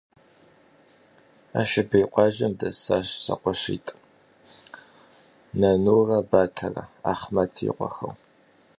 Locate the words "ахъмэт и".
7.11-7.69